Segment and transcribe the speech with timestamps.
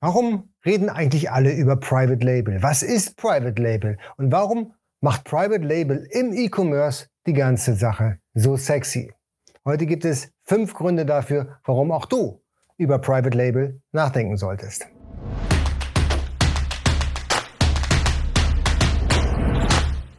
[0.00, 2.62] Warum reden eigentlich alle über Private Label?
[2.62, 3.98] Was ist Private Label?
[4.16, 9.12] Und warum macht Private Label im E-Commerce die ganze Sache so sexy?
[9.64, 12.40] Heute gibt es fünf Gründe dafür, warum auch du
[12.76, 14.86] über Private Label nachdenken solltest.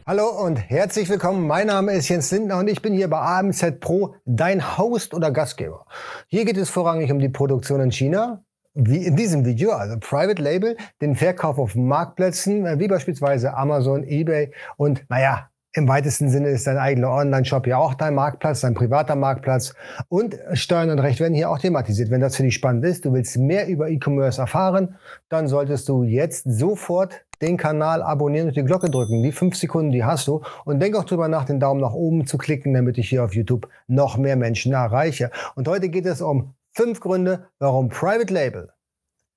[0.05, 1.47] Hallo und herzlich willkommen.
[1.47, 5.31] Mein Name ist Jens Lindner und ich bin hier bei AMZ Pro, dein Host oder
[5.31, 5.85] Gastgeber.
[6.27, 8.43] Hier geht es vorrangig um die Produktion in China,
[8.79, 14.03] wie in diesem Video, also Private Label, den Verkauf auf Marktplätzen, äh, wie beispielsweise Amazon,
[14.03, 18.73] eBay und naja, im weitesten Sinne ist dein eigener Online-Shop ja auch dein Marktplatz, dein
[18.73, 19.75] privater Marktplatz.
[20.07, 22.09] Und Steuern und Recht werden hier auch thematisiert.
[22.09, 24.95] Wenn das für dich spannend ist, du willst mehr über E-Commerce erfahren,
[25.29, 29.21] dann solltest du jetzt sofort den Kanal abonnieren und die Glocke drücken.
[29.21, 30.41] Die fünf Sekunden, die hast du.
[30.65, 33.35] Und denk auch drüber nach, den Daumen nach oben zu klicken, damit ich hier auf
[33.35, 35.29] YouTube noch mehr Menschen erreiche.
[35.53, 38.71] Und heute geht es um Fünf Gründe, warum Private Label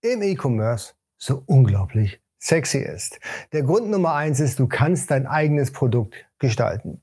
[0.00, 3.18] im E-Commerce so unglaublich sexy ist.
[3.52, 7.02] Der Grund Nummer eins ist, du kannst dein eigenes Produkt gestalten.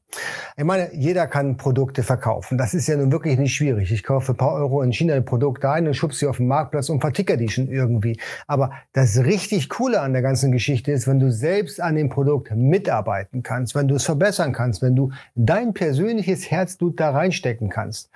[0.55, 2.57] Ich meine, jeder kann Produkte verkaufen.
[2.57, 3.91] Das ist ja nun wirklich nicht schwierig.
[3.91, 6.87] Ich kaufe ein paar Euro in China Produkte ein und schub sie auf den Marktplatz
[6.87, 8.17] und verticker die schon irgendwie.
[8.47, 12.55] Aber das richtig Coole an der ganzen Geschichte ist, wenn du selbst an dem Produkt
[12.55, 18.09] mitarbeiten kannst, wenn du es verbessern kannst, wenn du dein persönliches Herzblut da reinstecken kannst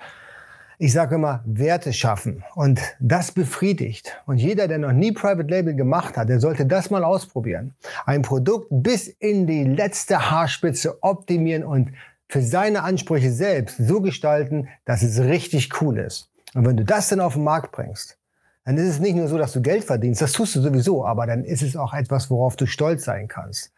[0.78, 2.42] ich sage immer, Werte schaffen.
[2.54, 4.16] Und das befriedigt.
[4.26, 7.74] Und jeder, der noch nie Private Label gemacht hat, der sollte das mal ausprobieren.
[8.06, 11.92] Ein Produkt bis in die letzte Haarspitze optimieren und
[12.28, 16.30] für seine Ansprüche selbst so gestalten, dass es richtig cool ist.
[16.54, 18.18] Und wenn du das dann auf den Markt bringst,
[18.64, 21.26] dann ist es nicht nur so, dass du Geld verdienst, das tust du sowieso, aber
[21.26, 23.72] dann ist es auch etwas, worauf du stolz sein kannst.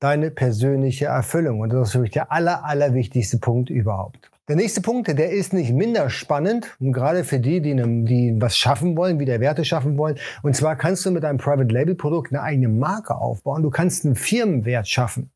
[0.00, 1.60] Deine persönliche Erfüllung.
[1.60, 4.31] Und das ist für mich der aller, allerwichtigste Punkt überhaupt.
[4.48, 8.34] Der nächste Punkt, der ist nicht minder spannend, und gerade für die, die, ne, die
[8.40, 10.18] was schaffen wollen, wieder Werte schaffen wollen.
[10.42, 13.62] Und zwar kannst du mit einem Private Label Produkt eine eigene Marke aufbauen.
[13.62, 15.30] Du kannst einen Firmenwert schaffen.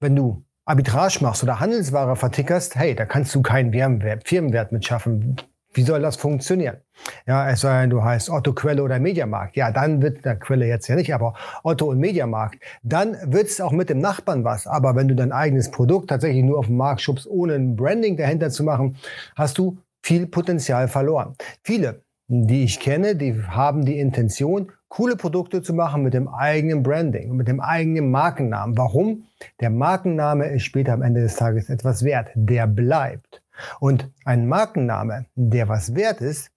[0.00, 5.36] Wenn du Arbitrage machst oder Handelsware vertickerst, hey, da kannst du keinen Firmenwert mit schaffen.
[5.72, 6.78] Wie soll das funktionieren?
[7.26, 9.56] Ja, es sei denn, du heißt Otto Quelle oder Mediamarkt.
[9.56, 12.60] Ja, dann wird der Quelle jetzt ja nicht, aber Otto und Mediamarkt.
[12.82, 14.66] Dann wird es auch mit dem Nachbarn was.
[14.66, 18.16] Aber wenn du dein eigenes Produkt tatsächlich nur auf den Markt schubst, ohne ein Branding
[18.16, 18.96] dahinter zu machen,
[19.36, 21.34] hast du viel Potenzial verloren.
[21.62, 26.82] Viele, die ich kenne, die haben die Intention, coole Produkte zu machen mit dem eigenen
[26.82, 28.76] Branding, mit dem eigenen Markennamen.
[28.76, 29.24] Warum?
[29.60, 32.30] Der Markenname ist später am Ende des Tages etwas wert.
[32.34, 33.40] Der bleibt.
[33.80, 36.50] Und ein Markenname, der was wert ist,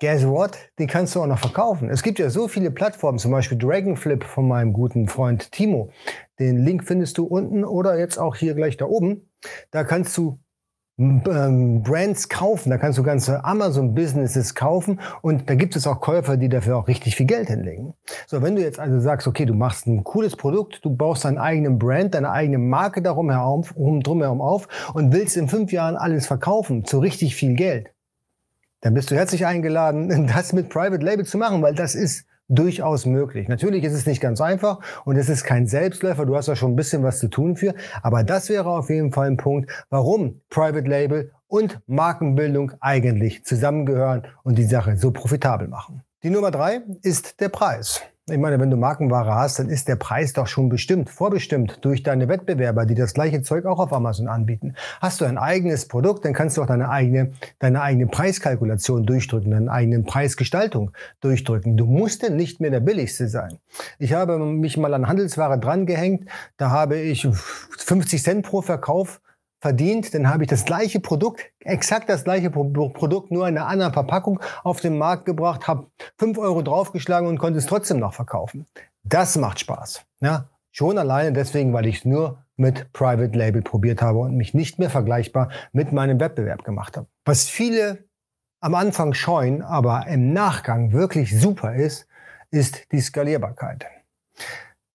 [0.00, 0.58] guess what?
[0.78, 1.88] Den kannst du auch noch verkaufen.
[1.88, 5.90] Es gibt ja so viele Plattformen, zum Beispiel Dragonflip von meinem guten Freund Timo.
[6.38, 9.30] Den Link findest du unten oder jetzt auch hier gleich da oben.
[9.70, 10.38] Da kannst du
[10.98, 16.48] Brands kaufen, da kannst du ganze Amazon-Businesses kaufen und da gibt es auch Käufer, die
[16.48, 17.92] dafür auch richtig viel Geld hinlegen.
[18.26, 21.36] So, wenn du jetzt also sagst, okay, du machst ein cooles Produkt, du baust deinen
[21.36, 26.26] eigenen Brand, deine eigene Marke darum herum, drumherum auf und willst in fünf Jahren alles
[26.26, 27.90] verkaufen zu richtig viel Geld,
[28.80, 33.06] dann bist du herzlich eingeladen, das mit Private Label zu machen, weil das ist durchaus
[33.06, 33.48] möglich.
[33.48, 36.26] Natürlich ist es nicht ganz einfach und es ist kein Selbstläufer.
[36.26, 37.74] Du hast da schon ein bisschen was zu tun für.
[38.02, 44.26] Aber das wäre auf jeden Fall ein Punkt, warum Private Label und Markenbildung eigentlich zusammengehören
[44.42, 46.02] und die Sache so profitabel machen.
[46.22, 48.02] Die Nummer drei ist der Preis.
[48.28, 52.02] Ich meine, wenn du Markenware hast, dann ist der Preis doch schon bestimmt, vorbestimmt durch
[52.02, 54.74] deine Wettbewerber, die das gleiche Zeug auch auf Amazon anbieten.
[55.00, 59.52] Hast du ein eigenes Produkt, dann kannst du auch deine eigene, deine eigene Preiskalkulation durchdrücken,
[59.52, 61.76] deine eigene Preisgestaltung durchdrücken.
[61.76, 63.58] Du musst denn nicht mehr der billigste sein.
[64.00, 67.28] Ich habe mich mal an Handelsware drangehängt, da habe ich
[67.78, 69.20] 50 Cent pro Verkauf
[69.60, 73.92] verdient, dann habe ich das gleiche Produkt, exakt das gleiche Produkt, nur in einer anderen
[73.92, 75.86] Verpackung auf den Markt gebracht, habe
[76.18, 78.66] fünf Euro draufgeschlagen und konnte es trotzdem noch verkaufen.
[79.02, 80.04] Das macht Spaß.
[80.20, 80.48] Ja?
[80.70, 84.78] Schon alleine deswegen, weil ich es nur mit Private Label probiert habe und mich nicht
[84.78, 87.06] mehr vergleichbar mit meinem Wettbewerb gemacht habe.
[87.24, 88.04] Was viele
[88.60, 92.06] am Anfang scheuen, aber im Nachgang wirklich super ist,
[92.50, 93.86] ist die Skalierbarkeit.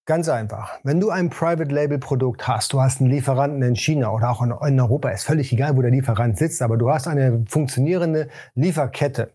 [0.04, 0.80] Ganz einfach.
[0.82, 4.42] Wenn du ein Private Label Produkt hast, du hast einen Lieferanten in China oder auch
[4.42, 9.32] in Europa, ist völlig egal, wo der Lieferant sitzt, aber du hast eine funktionierende Lieferkette,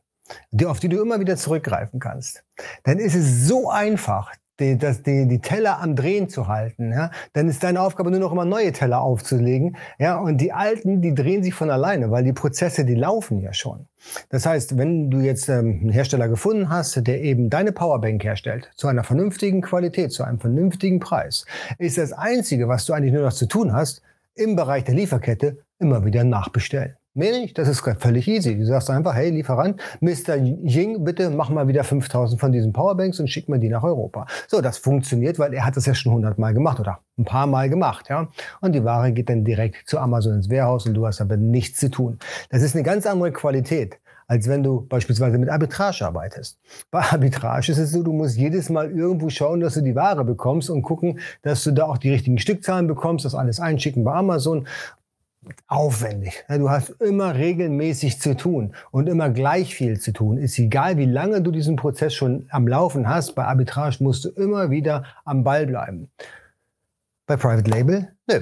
[0.66, 2.44] auf die du immer wieder zurückgreifen kannst,
[2.84, 7.12] dann ist es so einfach, die, das, die, die Teller am Drehen zu halten, ja,
[7.34, 11.14] dann ist deine Aufgabe nur noch immer neue Teller aufzulegen, ja, und die alten, die
[11.14, 13.88] drehen sich von alleine, weil die Prozesse, die laufen ja schon.
[14.30, 18.70] Das heißt, wenn du jetzt ähm, einen Hersteller gefunden hast, der eben deine Powerbank herstellt,
[18.76, 21.46] zu einer vernünftigen Qualität, zu einem vernünftigen Preis,
[21.78, 24.02] ist das Einzige, was du eigentlich nur noch zu tun hast,
[24.36, 26.96] im Bereich der Lieferkette immer wieder nachbestellen.
[27.18, 28.56] Mehr nicht, das ist völlig easy.
[28.56, 30.36] Du sagst einfach, hey Lieferant, Mr.
[30.36, 34.28] Ying, bitte mach mal wieder 5000 von diesen Powerbanks und schick mir die nach Europa.
[34.48, 37.48] So, das funktioniert, weil er hat das ja schon 100 Mal gemacht oder ein paar
[37.48, 38.28] Mal gemacht, ja.
[38.62, 41.80] Und die Ware geht dann direkt zu Amazon ins Warehouse und du hast aber nichts
[41.80, 42.20] zu tun.
[42.52, 43.98] Das ist eine ganz andere Qualität
[44.30, 46.60] als wenn du beispielsweise mit Arbitrage arbeitest.
[46.92, 50.26] Bei Arbitrage ist es so, du musst jedes Mal irgendwo schauen, dass du die Ware
[50.26, 54.14] bekommst und gucken, dass du da auch die richtigen Stückzahlen bekommst, das alles einschicken bei
[54.14, 54.68] Amazon
[55.68, 56.46] aufwendig.
[56.50, 60.38] Du hast immer regelmäßig zu tun und immer gleich viel zu tun.
[60.38, 63.36] Ist egal, wie lange du diesen Prozess schon am Laufen hast.
[63.36, 66.10] Bei Arbitrage musst du immer wieder am Ball bleiben.
[67.26, 68.42] Bei Private Label, nö.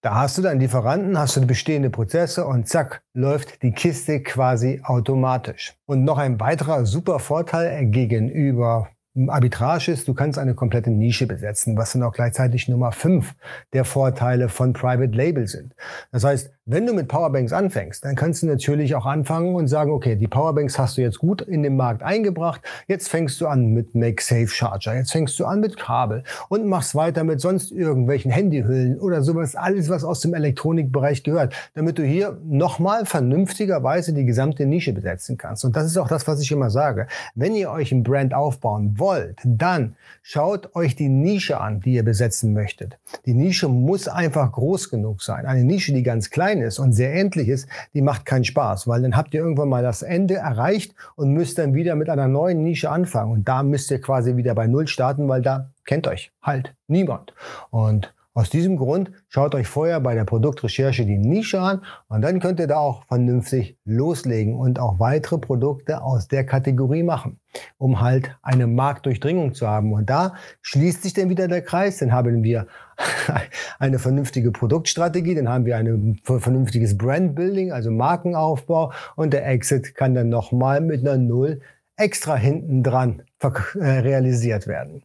[0.00, 4.82] Da hast du deinen Lieferanten, hast du bestehende Prozesse und zack, läuft die Kiste quasi
[4.84, 5.72] automatisch.
[5.86, 8.88] Und noch ein weiterer super Vorteil gegenüber
[9.28, 13.34] Arbitrage ist, du kannst eine komplette Nische besetzen, was dann auch gleichzeitig Nummer 5
[13.72, 15.74] der Vorteile von Private Label sind.
[16.10, 19.90] Das heißt, wenn du mit Powerbanks anfängst, dann kannst du natürlich auch anfangen und sagen,
[19.90, 23.66] okay, die Powerbanks hast du jetzt gut in den Markt eingebracht, jetzt fängst du an
[23.66, 28.30] mit MagSafe Charger, jetzt fängst du an mit Kabel und machst weiter mit sonst irgendwelchen
[28.30, 34.24] Handyhüllen oder sowas, alles was aus dem Elektronikbereich gehört, damit du hier nochmal vernünftigerweise die
[34.24, 35.66] gesamte Nische besetzen kannst.
[35.66, 37.08] Und das ist auch das, was ich immer sage.
[37.34, 42.04] Wenn ihr euch ein Brand aufbauen wollt, dann schaut euch die Nische an, die ihr
[42.04, 42.96] besetzen möchtet.
[43.26, 45.44] Die Nische muss einfach groß genug sein.
[45.44, 48.86] Eine Nische, die ganz klein klein ist und sehr endlich ist, die macht keinen Spaß,
[48.88, 52.28] weil dann habt ihr irgendwann mal das Ende erreicht und müsst dann wieder mit einer
[52.28, 53.32] neuen Nische anfangen.
[53.32, 57.34] Und da müsst ihr quasi wieder bei Null starten, weil da kennt euch halt niemand.
[57.70, 62.40] Und aus diesem Grund schaut euch vorher bei der Produktrecherche die Nische an und dann
[62.40, 67.38] könnt ihr da auch vernünftig loslegen und auch weitere Produkte aus der Kategorie machen,
[67.78, 69.92] um halt eine Marktdurchdringung zu haben.
[69.92, 72.66] Und da schließt sich dann wieder der Kreis, dann haben wir
[73.78, 80.14] eine vernünftige Produktstrategie, dann haben wir ein vernünftiges Brandbuilding, also Markenaufbau und der Exit kann
[80.14, 81.60] dann nochmal mit einer Null
[81.96, 83.48] extra hinten dran äh,
[83.78, 85.04] realisiert werden.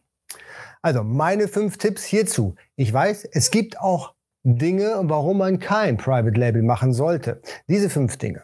[0.82, 2.54] Also meine fünf Tipps hierzu.
[2.76, 7.42] Ich weiß, es gibt auch Dinge, warum man kein Private Label machen sollte.
[7.68, 8.42] Diese fünf Dinge,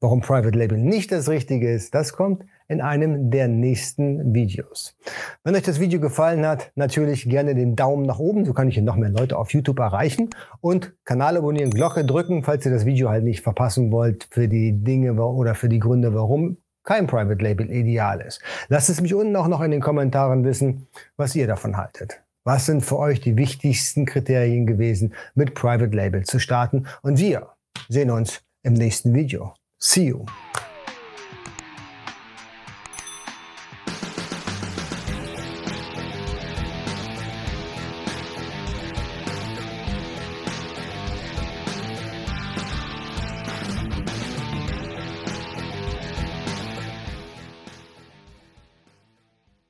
[0.00, 4.94] warum Private Label nicht das Richtige ist, das kommt in einem der nächsten Videos.
[5.42, 8.74] Wenn euch das Video gefallen hat, natürlich gerne den Daumen nach oben, so kann ich
[8.74, 10.28] hier noch mehr Leute auf YouTube erreichen
[10.60, 14.84] und Kanal abonnieren, Glocke drücken, falls ihr das Video halt nicht verpassen wollt für die
[14.84, 16.58] Dinge oder für die Gründe, warum
[16.88, 18.40] kein Private Label ideal ist.
[18.68, 20.86] Lasst es mich unten auch noch in den Kommentaren wissen,
[21.18, 22.22] was ihr davon haltet.
[22.44, 26.86] Was sind für euch die wichtigsten Kriterien gewesen, mit Private Label zu starten?
[27.02, 27.48] Und wir
[27.90, 29.52] sehen uns im nächsten Video.
[29.78, 30.24] See you!